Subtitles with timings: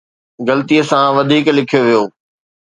[0.47, 2.03] غلطيءَ سان وڌيڪ لکيو ويو